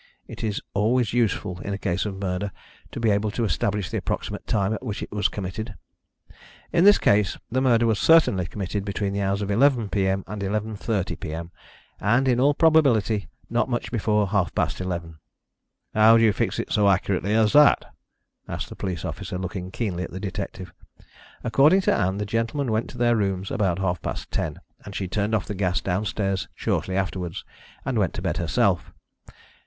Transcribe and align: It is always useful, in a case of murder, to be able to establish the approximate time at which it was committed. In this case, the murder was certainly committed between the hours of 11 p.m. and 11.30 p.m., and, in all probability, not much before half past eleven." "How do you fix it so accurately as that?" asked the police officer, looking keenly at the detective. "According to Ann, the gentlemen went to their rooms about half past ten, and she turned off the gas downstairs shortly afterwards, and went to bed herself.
It 0.27 0.43
is 0.43 0.59
always 0.73 1.13
useful, 1.13 1.59
in 1.61 1.75
a 1.75 1.77
case 1.77 2.07
of 2.07 2.17
murder, 2.19 2.51
to 2.91 2.99
be 2.99 3.11
able 3.11 3.29
to 3.29 3.45
establish 3.45 3.91
the 3.91 3.99
approximate 3.99 4.47
time 4.47 4.73
at 4.73 4.81
which 4.83 5.03
it 5.03 5.11
was 5.11 5.27
committed. 5.27 5.75
In 6.73 6.85
this 6.85 6.97
case, 6.97 7.37
the 7.51 7.61
murder 7.61 7.85
was 7.85 7.99
certainly 7.99 8.47
committed 8.47 8.83
between 8.83 9.13
the 9.13 9.21
hours 9.21 9.43
of 9.43 9.51
11 9.51 9.89
p.m. 9.89 10.23
and 10.25 10.41
11.30 10.41 11.19
p.m., 11.19 11.51
and, 11.99 12.27
in 12.27 12.39
all 12.39 12.55
probability, 12.55 13.27
not 13.47 13.69
much 13.69 13.91
before 13.91 14.29
half 14.29 14.55
past 14.55 14.81
eleven." 14.81 15.19
"How 15.93 16.17
do 16.17 16.23
you 16.23 16.33
fix 16.33 16.57
it 16.57 16.71
so 16.71 16.89
accurately 16.89 17.35
as 17.35 17.53
that?" 17.53 17.93
asked 18.47 18.69
the 18.69 18.75
police 18.75 19.05
officer, 19.05 19.37
looking 19.37 19.69
keenly 19.69 20.01
at 20.01 20.09
the 20.09 20.19
detective. 20.19 20.73
"According 21.43 21.81
to 21.81 21.93
Ann, 21.93 22.17
the 22.17 22.25
gentlemen 22.25 22.71
went 22.71 22.89
to 22.89 22.97
their 22.97 23.15
rooms 23.15 23.51
about 23.51 23.77
half 23.77 24.01
past 24.01 24.31
ten, 24.31 24.61
and 24.83 24.95
she 24.95 25.07
turned 25.07 25.35
off 25.35 25.45
the 25.45 25.53
gas 25.53 25.79
downstairs 25.79 26.47
shortly 26.55 26.95
afterwards, 26.97 27.45
and 27.85 27.99
went 27.99 28.15
to 28.15 28.21
bed 28.23 28.37
herself. 28.37 28.91